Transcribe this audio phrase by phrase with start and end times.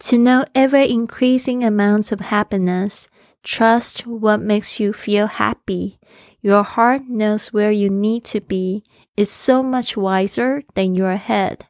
[0.00, 3.08] To know ever increasing amounts of happiness,
[3.42, 5.98] trust what makes you feel happy.
[6.40, 8.82] Your heart knows where you need to be.
[9.16, 11.66] It's so much wiser than your head.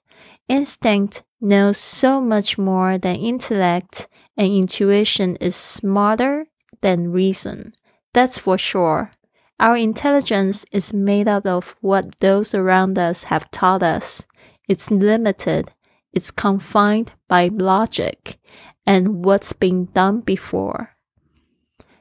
[0.48, 4.06] Instinct knows so much more than intellect,
[4.36, 6.46] and intuition is smarter
[6.82, 7.72] than reason.
[8.14, 9.10] That's for sure.
[9.58, 14.26] Our intelligence is made up of what those around us have taught us.
[14.68, 15.72] It's limited.
[16.12, 18.38] It's confined by logic
[18.84, 20.88] and what's been done before.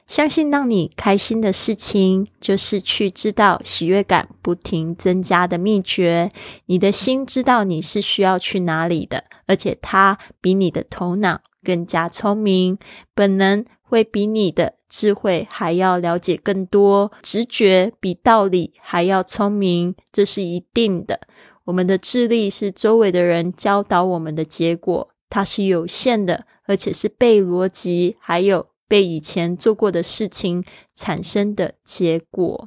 [0.06, 6.32] 相信让你开心的事情，就是去知道喜悦感不停增加的秘诀。
[6.66, 12.78] 你的心知道你是需要去哪里的，而且它比你的头脑更加聪明，
[13.14, 21.20] 本能会比你的智慧还要了解更多，直觉比道理还要聪明，这是一定的。
[21.64, 28.66] 我们的智力是周围的人教导我们的结果，它是有限的，而且是被逻辑还有。
[28.90, 30.64] 被以前做过的事情
[30.96, 32.66] 产生的结果。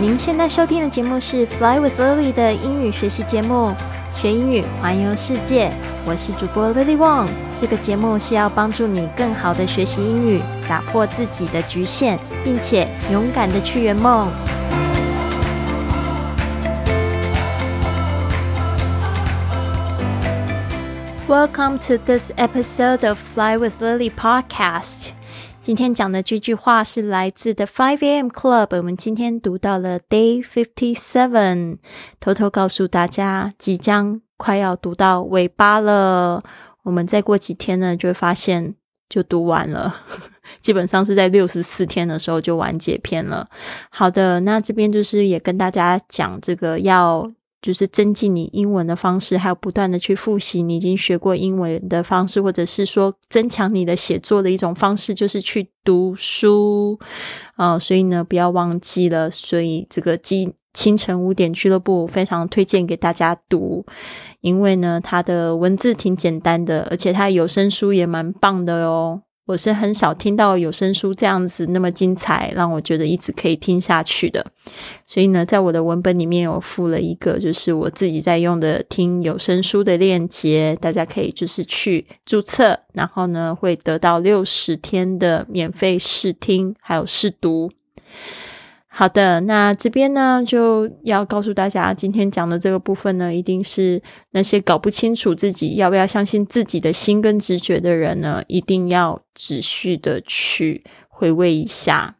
[0.00, 3.72] 您现在收听的节目是《Fly with Lily》的英语学习节目，
[4.20, 5.72] 学英语环游世界。
[6.04, 7.28] 我是主播 Lily Wong。
[7.56, 14.28] 这个节目是要帮助你更好的学习英语，打破自己的局限，并且勇敢的去圆梦。
[21.28, 25.10] Welcome to this episode of Fly with Lily podcast。
[25.60, 28.28] 今天讲的这句话是来自 The Five A.M.
[28.28, 28.74] Club。
[28.74, 31.80] 我们今天读到了 Day Fifty Seven，
[32.18, 36.42] 偷偷告诉大家，即将快要读到尾巴了。
[36.84, 38.74] 我们再过几天呢，就会发现
[39.10, 39.94] 就读完了。
[40.62, 43.46] 基本上是在六十四天的时候就完结篇了。
[43.90, 47.30] 好的，那这边就是也跟大家讲这个要。
[47.60, 56.98] 就是增进你英文的方式，还有不断的去复习你已经学过英文的方式，或者是说增强你的写作的一种方式，就是去读书
[57.56, 57.78] 啊。
[57.78, 59.30] 所以呢，不要忘记了。
[59.30, 63.84] 所以这个清清晨五点俱乐部非常推荐给大家读，
[64.40, 69.22] 因为呢，它的文字挺简单的，而且它有声书也蛮棒的哦。
[69.48, 74.44] 我是很少听到有声书这样子那么精彩，让我觉得一直可以听下去的。
[75.06, 87.72] 所以呢，在我的文本里面我附了一个，就是我自己在用的听有声书的链接，大家可以就是去注册，然后呢会得到六十天的免费试听还有试读。
[88.90, 102.16] 好的，那这边呢就要告诉大家，今天讲的这个部分呢，一定是那些搞不清楚自己要不要相信自己的心跟直觉的人呢，一定要仔细的去回味一下。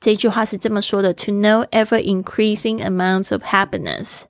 [0.00, 4.22] 这句话是这么说的：To know ever increasing amounts of happiness，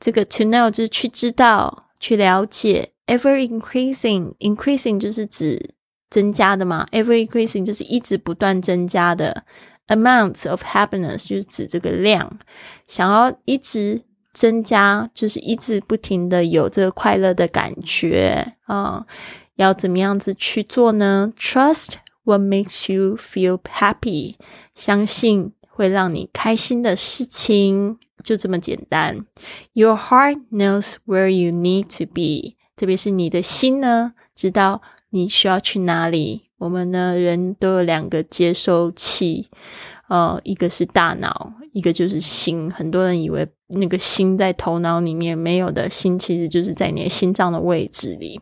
[0.00, 5.74] 这个 to know 就是去知道、去了解，ever increasing，increasing 就是指
[6.10, 9.44] 增加的嘛，ever increasing 就是一直不断增加的。
[9.87, 12.39] Amounts of happiness 就是指这个量，
[12.87, 19.05] 想要一直增加，就是一直不停的有这个快乐的感觉啊。
[19.55, 21.33] 要怎么样子去做呢？
[21.37, 24.35] Trust what makes you feel happy，
[24.73, 29.25] 相信会让你开心的事情，就这么简单。
[29.73, 36.46] Your heart knows where you need to be，特别是你的心呢，知道你需要去哪里。
[36.58, 39.48] 我们呢，人都有两个接收器，
[40.08, 42.70] 呃，一个是大脑，一个就是心。
[42.70, 48.40] 很多人以为那个心在头脑里面，没有的心其实就是在你的心脏的位置里。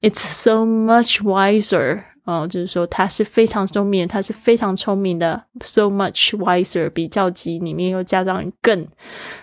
[0.00, 5.42] It's so much wiser，哦，就是说他是非常聪明，他是非常聪明的。
[5.62, 8.86] So much wiser，比较级里面又加上更，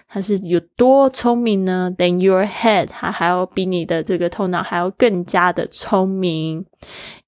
[0.08, 6.66] 他是有多聪明呢？Than your head，他还要比你的这个头脑还要更加的聪明。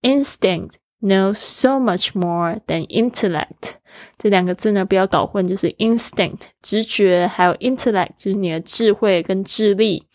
[0.02, 3.74] Instinct knows so much more than intellect。
[4.18, 10.06] 这两个字呢，不要搞混，就是 instinct 直觉，还有 intellect 就是你的智慧跟智力。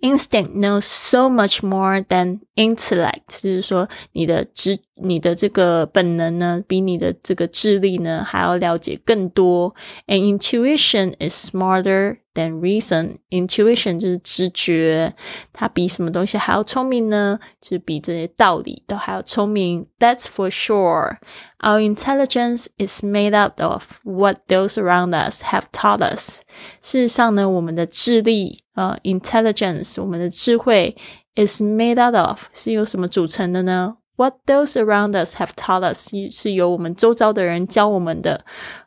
[0.00, 9.74] Instinct knows so much more than intellect，就是说你的直、你的这个本能呢，比你的这个智力呢还要了解更多。
[10.06, 13.18] And intuition is smarter than reason.
[13.30, 15.14] Intuition 就是直觉，
[15.52, 17.38] 它比什么东西还要聪明呢？
[17.60, 19.86] 就是比这些道理都还要聪明。
[19.98, 21.18] That's for sure.
[21.60, 26.42] Our intelligence is made up of what those around us have taught us.
[26.80, 30.96] 事实上呢，我们的智力，呃，intelligence，我们的智慧
[31.34, 33.96] is made out of 是由什么组成的呢？
[34.16, 38.44] What those around us have taught us 是由我们周遭的人教我们的，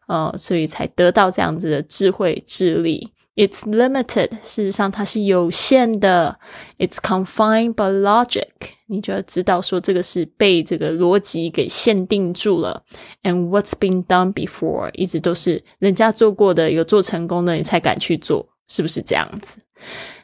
[0.07, 3.13] 呃，所以才得到这样子的智慧智力。
[3.36, 6.38] It's limited，事实上它是有限的。
[6.78, 8.48] It's confined by logic，
[8.86, 12.82] 你就要知道说这个是被这个逻辑给限定住了。
[13.22, 19.58] And what's been done before，一直都是人家做过的，有做成功的，你才敢去做，是不是这样子？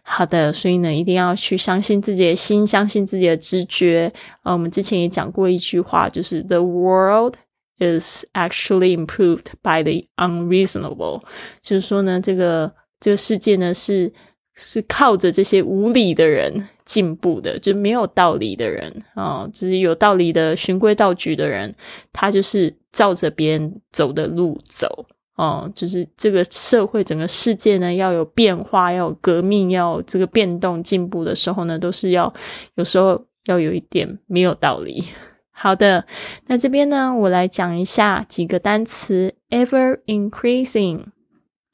[0.03, 4.11] 好的，所以呢，一定要去相信自己的心，相信自己的直觉。
[4.43, 7.35] 呃，我们之前也讲过一句话，就是 The world
[7.79, 11.21] is actually improved by the unreasonable，
[11.61, 12.73] 就是说呢，这个。
[13.03, 14.13] 这个世界呢，是
[14.55, 21.75] 是靠着这些无理的人进步的，就没有道理的人啊，就是有道理的循规蹈矩的人，
[22.13, 25.05] 他就是照着别人走的路走
[25.35, 25.69] 哦。
[25.75, 32.33] 就是这个社会整个世界呢，要有变化，要有革命，要这个变动进步的时候呢，都是要
[32.77, 35.03] 有时候要有一点没有道理。
[35.51, 36.07] 好的，
[36.47, 41.07] 那这边呢，我来讲一下几个单词：ever increasing，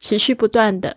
[0.01, 0.97] 持续不断的。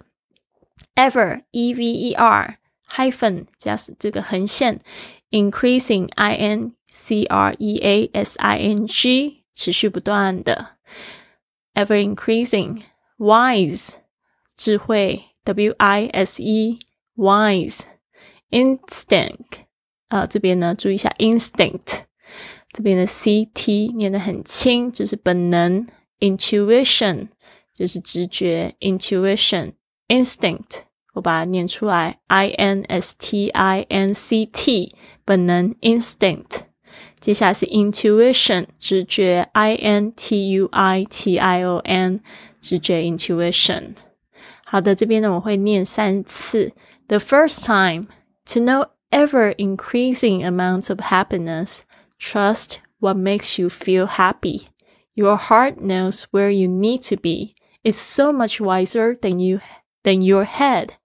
[0.94, 2.58] ever e v e r
[2.88, 4.80] hyphen 加这个横线，
[5.30, 10.76] increasing i n c r e a s i n g 持续不断的，
[11.74, 12.82] ever increasing
[13.18, 13.94] wise
[14.56, 16.78] 智慧 w i s e
[17.16, 17.82] wise
[18.50, 19.64] instinct
[20.08, 22.04] 啊这边呢注意一下 instinct
[22.72, 25.86] 这边的 c t 念得很轻，就是本能
[26.20, 27.28] intuition
[27.74, 29.72] 就是直觉 intuition。
[30.10, 30.82] instinct，
[31.14, 34.94] 我把它念出来，i n s t i n c t，
[35.24, 36.62] 本能 instinct。
[37.18, 42.20] 接下来是 intuition，直觉 i n t u i t i o n，
[42.60, 43.94] 直觉 intuition。
[44.64, 46.72] 好的，这边呢我会念三次。
[47.08, 48.08] The first time
[48.52, 51.80] to know ever increasing amounts of happiness,
[52.18, 54.66] trust what makes you feel happy.
[55.14, 57.54] Your heart knows where you need to be.
[57.82, 59.60] It's so much wiser than you
[60.03, 60.95] than your head.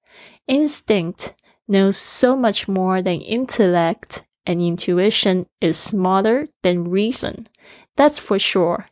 [0.47, 1.35] Instinct
[1.69, 7.49] knows so much more than intellect, and intuition is smarter than reason.
[7.97, 8.89] That's for sure.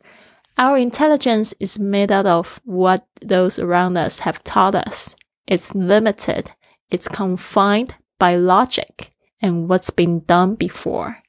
[0.57, 5.15] Our intelligence is made out of what those around us have taught us.
[5.47, 6.51] It's limited.
[6.89, 9.11] It's confined by logic
[9.41, 11.21] and what's been done before.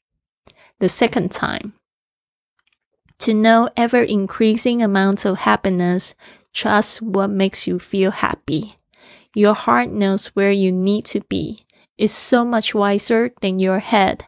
[0.79, 1.75] The second time.
[3.21, 6.15] To know ever increasing amounts of happiness,
[6.57, 8.73] Trust what makes you feel happy.
[9.35, 11.59] Your heart knows where you need to be.
[11.99, 14.25] It's so much wiser than your head.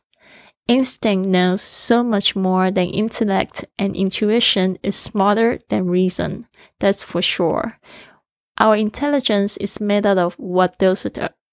[0.68, 6.44] Instinct knows so much more than intellect, and intuition is smarter than reason.
[6.80, 7.78] That's for sure.
[8.58, 11.06] Our intelligence is made out of what those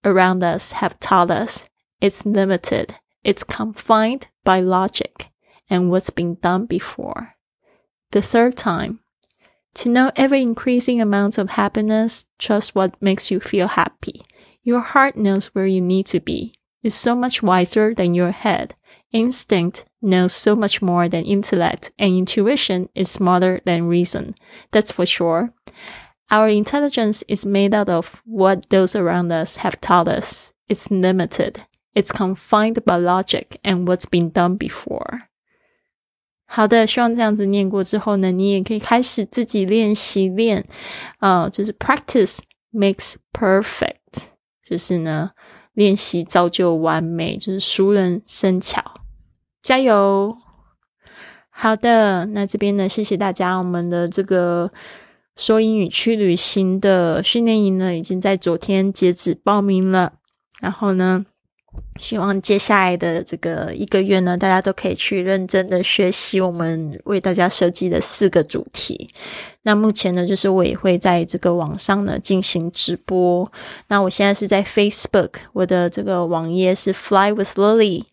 [0.04, 1.66] around us have taught us.
[2.02, 2.94] It's limited.
[3.24, 5.30] It's confined by logic
[5.70, 7.36] and what's been done before.
[8.12, 9.00] The third time,
[9.76, 14.22] to know ever increasing amounts of happiness, trust what makes you feel happy.
[14.64, 16.56] Your heart knows where you need to be.
[16.82, 18.76] It's so much wiser than your head.
[19.12, 24.36] Instinct knows so much more than intellect, and intuition is smarter than reason.
[24.72, 25.54] That's for sure.
[26.32, 30.54] Our intelligence is made out of what those around us have taught us.
[30.68, 31.62] It's limited.
[31.94, 35.25] It's confined by logic and what's been done before.
[36.48, 40.66] 好的，希望这样子念过之后呢，你也可以开始自己练习练，
[41.20, 42.38] 呃，就是 practice
[42.72, 44.28] makes perfect，
[44.64, 45.32] 就是呢，
[45.74, 48.82] 练习造就完美，就是熟能生巧，
[49.64, 50.38] 加油！
[51.50, 54.72] 好的，那这边呢，谢谢大家，我们的这个
[55.36, 60.14] 说英语去旅行的训练营呢，已经在昨天截止报名了，
[60.62, 61.26] 然后呢。
[62.00, 69.10] 希望接下来的这个一个月呢，大家都可以去认真的学习我们为大家设计的四个主题。
[69.64, 73.52] 那目前呢，就是我也会在这个网上呢进行直播。
[73.88, 78.04] 那我现在是在 Facebook，我的这个网页是 Fly with Lily，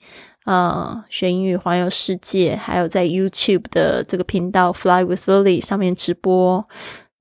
[0.44, 6.66] 呃，学英语环游世界，还有在 YouTube 的这个频道 Fly with Lily 上面直播。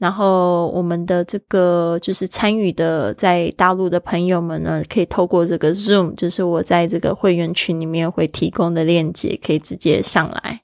[0.02, 10.62] 然后我们的这个就是参与的在大陆的朋友们呢，可以透过这个 Zoom，就是我在这个会员群里面会提供的链接，可以直接上来。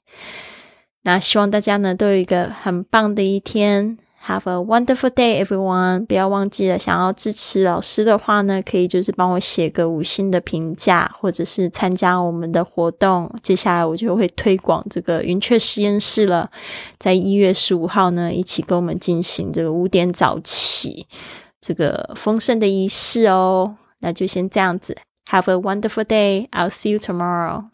[1.04, 3.98] 那希望大家呢都有一个很棒的一天。
[4.28, 6.04] Have a wonderful day, everyone！
[6.04, 13.34] 不要忘记了，想要支持老师的话呢，可以就是帮我写个五星的评价，或者是参加我们的活动。
[13.42, 16.50] 接下来我就会推广这个云雀实验室了，
[16.98, 21.06] 在一月十五号呢，一起跟我们进行这个五点早起
[21.58, 23.76] 这个丰盛的仪式哦。
[24.00, 24.94] 那就先这样子
[25.30, 26.50] ，Have a wonderful day!
[26.50, 27.64] I'll see you tomorrow.